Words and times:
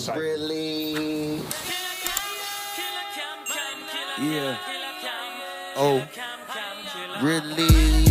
cycle. 0.00 0.22
Really? 0.22 1.42
Yeah. 4.20 4.56
Oh, 5.76 6.02
oh. 6.02 7.20
really? 7.22 8.04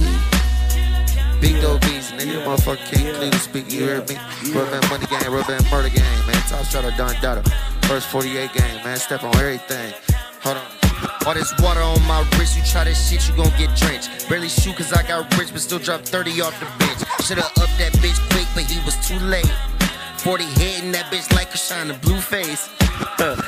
Big 1.41 1.61
dope 1.61 1.81
beats, 1.81 2.11
nigga, 2.11 2.33
Yeah. 2.33 2.45
motherfucker 2.45 2.77
can't 2.89 3.05
Yeah. 3.05 3.13
clearly 3.13 3.37
speak, 3.39 3.71
you 3.71 3.85
heard 3.85 4.09
me? 4.09 4.15
Yeah. 4.43 4.59
Rubber 4.59 4.87
money 4.87 5.05
game, 5.07 5.31
rubber 5.31 5.57
murder 5.71 5.89
game, 5.89 6.25
man. 6.27 6.41
Top 6.49 6.65
shot 6.65 6.85
of 6.85 6.95
Don 6.95 7.13
Dada. 7.21 7.43
First 7.83 8.07
48 8.07 8.53
game, 8.53 8.83
man. 8.83 8.97
Step 8.97 9.23
on 9.23 9.35
everything. 9.37 9.93
Hold 10.43 10.57
on. 10.57 10.65
All 11.25 11.33
this 11.33 11.53
water 11.59 11.81
on 11.81 12.01
my 12.07 12.21
wrist, 12.37 12.57
you 12.57 12.63
try 12.63 12.83
this 12.83 13.09
shit, 13.09 13.27
you 13.27 13.35
gon' 13.35 13.51
get 13.57 13.75
drenched. 13.75 14.29
Barely 14.29 14.49
shoot 14.49 14.75
cause 14.75 14.91
I 14.93 15.03
got 15.03 15.35
rich, 15.37 15.51
but 15.51 15.61
still 15.61 15.79
drop 15.79 16.01
30 16.01 16.41
off 16.41 16.59
the 16.59 16.65
bench. 16.77 16.99
Shoulda 17.25 17.45
upped 17.45 17.77
that 17.77 17.93
bitch 18.01 18.19
quick, 18.31 18.47
but 18.53 18.63
he 18.63 18.79
was 18.85 18.95
too 19.07 19.19
late. 19.19 19.49
40 20.23 20.43
hitting 20.43 20.91
that 20.91 21.05
bitch 21.05 21.31
like 21.33 21.53
a 21.53 21.57
shine, 21.57 21.87
blue 22.01 22.19
face. 22.19 22.67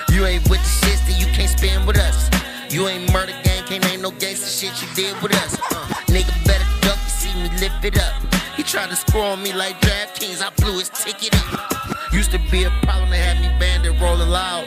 You 0.07 0.25
ain't 0.25 0.47
with 0.49 0.63
the 0.63 0.71
shits, 0.79 1.03
then 1.05 1.19
you 1.19 1.27
can't 1.35 1.49
spend 1.49 1.85
with 1.85 1.97
us. 1.97 2.29
You 2.71 2.87
ain't 2.87 3.11
murder 3.11 3.33
gang, 3.43 3.65
can't 3.65 3.83
name 3.83 4.01
no 4.01 4.11
gangster 4.11 4.47
shit 4.47 4.71
you 4.81 4.87
did 4.95 5.21
with 5.21 5.35
us. 5.35 5.59
Uh, 5.59 5.75
nigga 6.07 6.31
better 6.47 6.63
duck, 6.79 6.97
you 7.03 7.11
see 7.11 7.33
me 7.35 7.49
lift 7.59 7.83
it 7.83 7.99
up. 7.99 8.15
He 8.55 8.63
tried 8.63 8.89
to 8.89 8.95
score 8.95 9.25
on 9.25 9.43
me 9.43 9.51
like 9.51 9.81
DraftKings, 9.81 10.41
I 10.41 10.49
blew 10.61 10.79
his 10.79 10.87
ticket 10.87 11.35
up. 11.53 12.13
Used 12.13 12.31
to 12.31 12.39
be 12.49 12.63
a 12.63 12.69
problem, 12.83 13.09
they 13.09 13.19
had 13.19 13.41
me 13.41 13.49
banded 13.59 13.99
rolling 13.99 14.29
loud. 14.29 14.65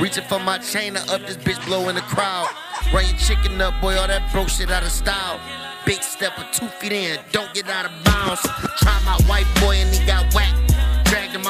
Reaching 0.00 0.24
for 0.24 0.38
my 0.38 0.56
chain 0.56 0.94
to 0.94 1.00
up 1.12 1.20
this 1.26 1.36
bitch 1.36 1.62
blowing 1.66 1.96
the 1.96 2.02
crowd. 2.08 2.48
Run 2.94 3.04
your 3.04 3.18
chicken 3.18 3.60
up, 3.60 3.78
boy, 3.82 3.94
all 3.98 4.08
that 4.08 4.32
broke 4.32 4.48
shit 4.48 4.70
out 4.70 4.84
of 4.84 4.90
style. 4.90 5.38
Big 5.84 6.02
stepper, 6.02 6.46
two 6.52 6.68
feet 6.80 6.92
in, 6.92 7.18
don't 7.30 7.52
get 7.52 7.68
out 7.68 7.84
of 7.84 7.92
bounds. 8.04 8.40
Try 8.78 8.98
my 9.04 9.20
white 9.28 9.46
boy 9.60 9.76
and 9.76 9.94
he 9.94 10.06
got 10.06 10.32
whacked. 10.32 10.71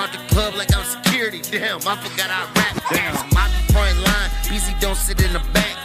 Out 0.02 0.10
the 0.10 0.34
club 0.34 0.54
like 0.56 0.74
I'm 0.74 0.84
security. 0.84 1.40
Damn, 1.48 1.78
I 1.86 1.94
forgot 1.94 2.28
I 2.28 2.42
rap. 2.58 2.74
Damn, 2.90 3.14
I 3.38 3.46
be 3.46 3.72
front 3.72 3.96
line. 3.98 4.30
BZ 4.50 4.80
don't 4.80 4.96
sit 4.96 5.22
in 5.22 5.32
the 5.32 5.38
back. 5.54 5.78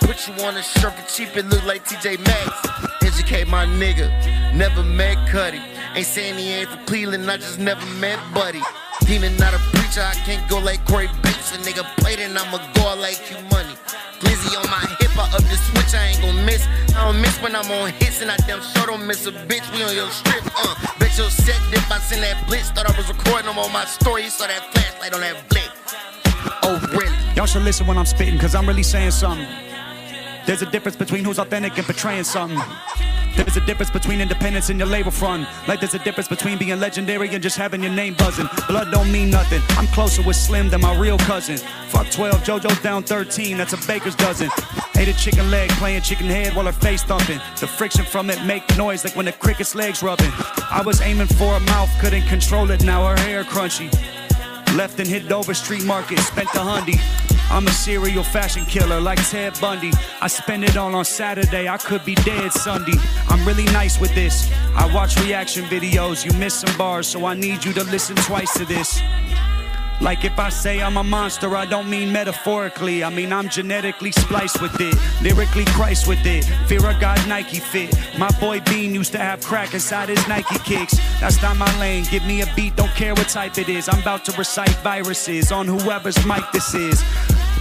Put 0.00 0.28
you 0.28 0.34
on 0.44 0.58
a 0.58 0.62
shirt 0.62 0.92
for 0.92 1.08
cheap, 1.08 1.36
and 1.36 1.48
look 1.48 1.64
like 1.64 1.82
TJ 1.86 2.18
Maxx. 2.18 2.52
Educate 3.00 3.48
my 3.48 3.64
nigga, 3.64 4.12
never 4.54 4.82
met 4.82 5.16
Cudi. 5.26 5.62
Ain't 5.94 6.06
saying 6.06 6.36
he 6.36 6.52
ain't 6.52 6.68
from 6.68 6.84
Cleveland, 6.84 7.30
I 7.30 7.38
just 7.38 7.58
never 7.58 7.86
met 7.96 8.18
Buddy. 8.34 8.60
Demon 9.06 9.34
not 9.38 9.54
a 9.54 9.58
preacher, 9.72 10.02
I 10.02 10.16
can't 10.26 10.46
go 10.50 10.58
like 10.58 10.84
Corey 10.86 11.08
Bates. 11.22 11.52
A 11.56 11.58
nigga 11.64 11.84
played 11.96 12.18
and 12.18 12.36
I'ma 12.36 12.58
go 12.74 12.94
like 13.00 13.20
you 13.30 13.36
money. 13.48 13.74
Glizzy 14.20 14.52
on 14.60 14.68
my 14.68 14.84
hip, 15.00 15.01
I 15.22 15.36
up 15.36 15.42
the 15.42 15.56
switch, 15.56 15.94
I 15.94 16.08
ain't 16.08 16.20
gon' 16.20 16.44
miss. 16.44 16.66
I 16.96 17.06
don't 17.06 17.20
miss 17.20 17.40
when 17.40 17.54
I'm 17.54 17.70
on 17.70 17.92
hits, 17.92 18.20
and 18.22 18.30
I 18.30 18.36
damn 18.48 18.60
sure 18.60 18.86
don't 18.86 19.06
miss 19.06 19.26
a 19.26 19.32
bitch. 19.32 19.64
We 19.72 19.82
on 19.84 19.94
your 19.94 20.10
strip, 20.10 20.42
uh. 20.58 20.74
Bet 20.98 21.16
your 21.16 21.30
set 21.30 21.60
dip, 21.70 21.88
I 21.90 21.98
send 21.98 22.22
that 22.22 22.36
blitz. 22.46 22.70
Thought 22.70 22.90
I 22.90 22.96
was 22.96 23.08
recording 23.08 23.46
them 23.46 23.58
on 23.58 23.72
my 23.72 23.84
story, 23.84 24.28
saw 24.28 24.46
that 24.46 24.72
flashlight 24.72 25.14
on 25.14 25.20
that 25.20 25.48
blick. 25.48 25.70
Oh, 26.64 26.78
really? 26.92 27.14
Y'all 27.36 27.46
should 27.46 27.62
listen 27.62 27.86
when 27.86 27.96
I'm 27.96 28.06
spitting, 28.06 28.38
cause 28.38 28.54
I'm 28.54 28.66
really 28.66 28.82
saying 28.82 29.12
something. 29.12 29.46
There's 30.46 30.62
a 30.62 30.66
difference 30.66 30.96
between 30.96 31.24
who's 31.24 31.38
authentic 31.38 31.76
and 31.78 31.86
portraying 31.86 32.24
something. 32.24 32.60
There's 33.36 33.56
a 33.56 33.64
difference 33.64 33.90
between 33.90 34.20
independence 34.20 34.68
and 34.70 34.78
your 34.78 34.88
label 34.88 35.10
front. 35.10 35.48
Like 35.68 35.80
there's 35.80 35.94
a 35.94 35.98
difference 36.00 36.28
between 36.28 36.58
being 36.58 36.78
legendary 36.78 37.28
and 37.28 37.42
just 37.42 37.56
having 37.56 37.82
your 37.82 37.92
name 37.92 38.14
buzzing. 38.14 38.48
Blood 38.68 38.90
don't 38.90 39.10
mean 39.10 39.30
nothing. 39.30 39.60
I'm 39.78 39.86
closer 39.88 40.22
with 40.22 40.36
Slim 40.36 40.68
than 40.68 40.80
my 40.80 40.98
real 40.98 41.16
cousin. 41.18 41.56
Fuck 41.88 42.10
12, 42.10 42.42
JoJo's 42.42 42.82
down 42.82 43.04
13, 43.04 43.56
that's 43.56 43.72
a 43.72 43.86
baker's 43.86 44.16
dozen. 44.16 44.50
Ate 44.96 45.08
a 45.08 45.14
chicken 45.14 45.50
leg, 45.50 45.70
playing 45.70 46.02
chicken 46.02 46.26
head 46.26 46.54
while 46.54 46.66
her 46.66 46.72
face 46.72 47.02
thumping. 47.02 47.40
The 47.60 47.66
friction 47.66 48.04
from 48.04 48.28
it 48.28 48.44
make 48.44 48.64
noise 48.76 49.04
like 49.04 49.16
when 49.16 49.26
the 49.26 49.32
cricket's 49.32 49.74
legs 49.74 50.02
rubbing. 50.02 50.30
I 50.70 50.82
was 50.84 51.00
aiming 51.00 51.28
for 51.28 51.54
a 51.56 51.60
mouth, 51.60 51.90
couldn't 52.00 52.26
control 52.28 52.70
it, 52.70 52.84
now 52.84 53.06
her 53.06 53.20
hair 53.22 53.44
crunchy. 53.44 53.90
Left 54.76 54.98
and 55.00 55.08
hit 55.08 55.28
Dover 55.28 55.54
Street 55.54 55.84
Market, 55.84 56.18
spent 56.20 56.50
the 56.52 56.60
hundy. 56.60 56.98
I'm 57.52 57.66
a 57.66 57.70
serial 57.70 58.24
fashion 58.24 58.64
killer 58.64 58.98
like 58.98 59.22
Ted 59.28 59.60
Bundy. 59.60 59.90
I 60.22 60.26
spend 60.28 60.64
it 60.64 60.78
all 60.78 60.94
on 60.94 61.04
Saturday, 61.04 61.68
I 61.68 61.76
could 61.76 62.02
be 62.02 62.14
dead 62.14 62.50
Sunday. 62.50 62.94
I'm 63.28 63.46
really 63.46 63.66
nice 63.66 64.00
with 64.00 64.14
this. 64.14 64.50
I 64.74 64.92
watch 64.94 65.20
reaction 65.20 65.64
videos, 65.64 66.24
you 66.24 66.32
miss 66.38 66.54
some 66.54 66.74
bars, 66.78 67.06
so 67.06 67.26
I 67.26 67.34
need 67.34 67.62
you 67.62 67.74
to 67.74 67.84
listen 67.84 68.16
twice 68.16 68.54
to 68.54 68.64
this. 68.64 69.02
Like 70.00 70.24
if 70.24 70.38
I 70.38 70.48
say 70.48 70.82
I'm 70.82 70.96
a 70.96 71.04
monster, 71.04 71.54
I 71.54 71.66
don't 71.66 71.88
mean 71.88 72.12
metaphorically. 72.12 73.04
I 73.04 73.10
mean 73.10 73.32
I'm 73.32 73.48
genetically 73.48 74.12
spliced 74.12 74.60
with 74.60 74.80
it, 74.80 74.94
lyrically 75.22 75.64
Christ 75.66 76.08
with 76.08 76.24
it. 76.26 76.44
Fear 76.66 76.90
of 76.90 77.00
God 77.00 77.26
Nike 77.28 77.60
fit. 77.60 77.96
My 78.18 78.30
boy 78.40 78.60
Bean 78.60 78.94
used 78.94 79.12
to 79.12 79.18
have 79.18 79.40
crack 79.42 79.74
inside 79.74 80.08
his 80.08 80.26
Nike 80.26 80.58
kicks. 80.60 80.98
That's 81.20 81.40
not 81.40 81.56
my 81.56 81.78
lane. 81.78 82.04
Give 82.10 82.24
me 82.26 82.42
a 82.42 82.46
beat, 82.56 82.76
don't 82.76 82.90
care 82.90 83.14
what 83.14 83.28
type 83.28 83.58
it 83.58 83.68
is. 83.68 83.88
I'm 83.88 84.00
about 84.00 84.24
to 84.26 84.32
recite 84.36 84.74
viruses 84.82 85.52
on 85.52 85.66
whoever's 85.66 86.24
mic 86.26 86.42
this 86.52 86.74
is. 86.74 87.02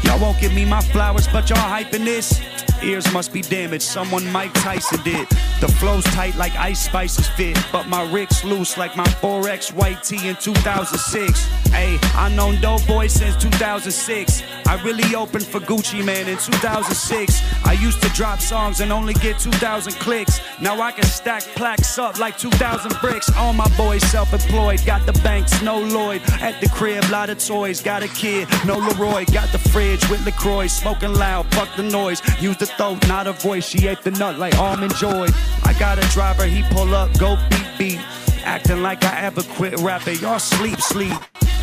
Y'all 0.04 0.20
won't 0.20 0.40
give 0.40 0.54
me 0.54 0.66
my 0.66 0.82
flowers, 0.82 1.28
but 1.28 1.50
y'all 1.50 1.60
hyping 1.60 2.06
this. 2.06 2.42
Ears 2.84 3.12
must 3.14 3.32
be 3.32 3.42
damaged, 3.42 3.84
someone 3.84 4.26
Mike 4.32 4.54
Tyson 4.56 5.02
did. 5.04 5.28
The 5.60 5.68
flow's 5.80 6.04
tight 6.06 6.36
like 6.36 6.56
Ice 6.56 6.86
Spice's 6.86 7.28
fit, 7.30 7.58
but 7.72 7.88
my 7.88 8.12
Rick's 8.12 8.44
loose 8.44 8.78
like 8.78 8.98
my 8.98 9.06
4X 9.06 9.74
white 9.74 10.04
tee 10.04 10.28
in 10.28 10.36
2006. 10.36 11.46
Hey, 11.72 12.00
I 12.16 12.34
known 12.36 12.60
Doe 12.60 12.80
Boy 12.88 13.08
since 13.08 13.36
2006. 13.38 14.44
I 14.68 14.82
really 14.84 15.16
opened 15.16 15.46
for 15.46 15.60
Gucci 15.60 16.04
Mane 16.04 16.28
in 16.28 16.38
2006. 16.38 17.44
I 17.66 17.74
used 17.74 18.02
to 18.02 18.10
drop 18.10 18.40
songs 18.40 18.80
and 18.82 18.92
only 18.92 19.14
get 19.16 19.38
2,000 19.38 19.94
clicks. 19.94 20.40
Now 20.60 20.82
I 20.82 20.92
can 20.92 21.06
stack 21.06 21.44
plaques 21.56 22.00
up 22.00 22.18
like 22.20 22.38
2,000 22.38 22.94
bricks. 23.00 23.32
All 23.36 23.54
my 23.54 23.70
boys 23.78 24.02
self-employed, 24.10 24.86
got 24.86 25.06
the 25.06 25.14
banks, 25.22 25.62
no 25.62 25.80
Lloyd. 25.80 26.22
At 26.42 26.60
the 26.62 26.70
crib, 26.70 27.04
lot 27.12 27.30
of 27.30 27.38
toys, 27.38 27.82
got 27.82 28.02
a 28.02 28.08
kid, 28.08 28.48
no 28.66 28.78
LAROI. 28.78 29.32
Got 29.32 29.52
the 29.52 29.60
fridge 29.60 30.10
with 30.10 30.26
LaCroix, 30.26 30.68
smoking 30.68 31.14
loud, 31.14 31.46
fuck 31.54 31.70
the 31.76 31.84
noise. 31.84 32.22
Use 32.42 32.58
the 32.58 32.71
throat, 32.78 33.08
not 33.08 33.28
a 33.28 33.34
voice. 33.34 33.68
She 33.68 33.88
ate 33.88 34.02
the 34.02 34.12
nut 34.12 34.38
like 34.38 34.58
almond 34.58 34.96
joy. 34.96 35.28
I 35.64 35.76
got 35.80 35.98
a 35.98 36.08
driver, 36.10 36.46
he 36.46 36.64
pull 36.72 36.94
up, 36.96 37.18
go 37.18 37.38
beat 37.50 37.68
beat. 37.78 38.00
Acting 38.44 38.82
like 38.82 39.04
I 39.04 39.22
ever 39.22 39.44
quit 39.44 39.80
rapping, 39.80 40.20
y'all 40.20 40.40
sleep, 40.40 40.80
sleep. 40.82 41.18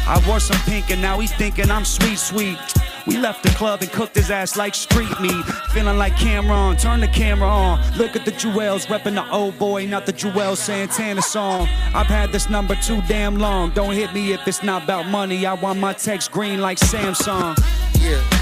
I 0.06 0.22
wore 0.26 0.41
some 0.41 0.58
pink 0.62 0.91
and 0.91 1.02
now 1.02 1.19
he 1.19 1.26
thinking 1.26 1.70
I'm 1.70 1.84
sweet, 1.84 2.19
sweet. 2.19 2.58
We 3.06 3.16
left 3.16 3.42
the 3.42 3.50
club 3.50 3.82
and 3.82 3.91
cooked 3.91 4.16
his 4.16 4.30
ass 4.30 4.56
like 4.56 4.74
street 4.74 5.20
meat. 5.20 5.44
Feeling 5.72 5.98
like 5.98 6.14
Cam'ron, 6.14 6.80
turn 6.80 7.00
the 7.00 7.08
camera 7.08 7.48
on. 7.48 7.96
Look 7.96 8.16
at 8.16 8.25
the 8.25 8.32
Jewels, 8.32 8.86
repping 8.86 9.14
the 9.14 9.30
old 9.30 9.58
boy, 9.58 9.86
not 9.86 10.06
the 10.06 10.12
Juelz 10.12 10.58
Santana 10.58 11.22
song. 11.22 11.69
I've 11.94 12.06
had 12.06 12.32
this 12.32 12.48
number 12.48 12.75
too 12.76 13.00
damn 13.08 13.36
long. 13.36 13.70
Don't 13.70 13.94
hit 13.94 14.12
me 14.12 14.32
if 14.32 14.46
it's 14.46 14.62
not 14.62 14.84
about 14.84 15.06
money. 15.06 15.46
I 15.46 15.54
want 15.54 15.78
my 15.78 15.92
text 15.92 16.32
green 16.32 16.60
like 16.60 16.78
Samsung. 16.78 17.56
Yeah. 18.00 18.38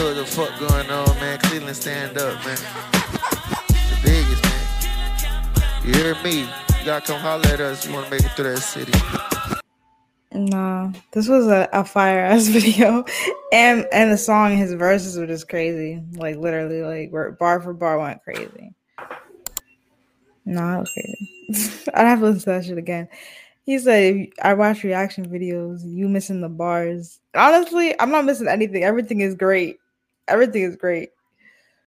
What 0.00 0.16
the 0.16 0.24
fuck 0.24 0.58
going 0.58 0.90
on, 0.90 1.14
man. 1.16 1.38
Cleveland, 1.40 1.76
stand 1.76 2.16
up, 2.16 2.34
man. 2.46 2.56
The 2.90 3.98
biggest, 4.02 4.42
man. 4.42 5.84
You 5.84 5.92
hear 5.92 6.14
me? 6.24 6.40
You 6.40 6.86
gotta 6.86 7.06
come 7.06 7.20
holler 7.20 7.46
at 7.48 7.60
us. 7.60 7.86
You 7.86 7.92
wanna 7.92 8.08
make 8.08 8.24
it 8.24 8.30
through 8.30 8.54
that 8.54 8.60
city. 8.60 8.92
No, 10.32 10.90
this 11.12 11.28
was 11.28 11.48
a, 11.48 11.68
a 11.74 11.84
fire 11.84 12.20
ass 12.20 12.48
video, 12.48 13.04
and 13.52 13.86
and 13.92 14.10
the 14.10 14.16
song, 14.16 14.56
his 14.56 14.72
verses 14.72 15.18
were 15.18 15.26
just 15.26 15.50
crazy. 15.50 16.02
Like 16.14 16.36
literally, 16.36 16.80
like 16.80 17.38
bar 17.38 17.60
for 17.60 17.74
bar 17.74 17.98
went 17.98 18.22
crazy. 18.22 18.74
No, 20.46 20.76
it 20.76 20.80
was 20.80 20.92
crazy. 20.92 21.90
I'd 21.94 22.06
have 22.06 22.20
to 22.20 22.24
listen 22.24 22.40
to 22.40 22.46
that 22.46 22.64
shit 22.64 22.78
again. 22.78 23.06
He 23.64 23.78
said, 23.78 24.28
"I 24.42 24.54
watch 24.54 24.82
reaction 24.82 25.28
videos. 25.28 25.82
You 25.84 26.08
missing 26.08 26.40
the 26.40 26.48
bars? 26.48 27.20
Honestly, 27.34 27.94
I'm 28.00 28.10
not 28.10 28.24
missing 28.24 28.48
anything. 28.48 28.82
Everything 28.82 29.20
is 29.20 29.34
great. 29.34 29.79
Everything 30.30 30.62
is 30.62 30.76
great. 30.76 31.10